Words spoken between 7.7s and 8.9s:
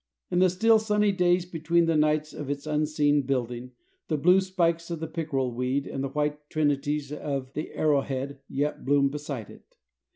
arrow head yet